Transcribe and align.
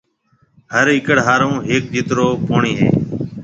هر 0.73 0.87
ايڪڙ 0.93 1.17
هارون 1.27 1.55
هيَڪجترو 1.67 2.27
پوڻِي 2.47 2.73
هيَ۔ 2.81 2.89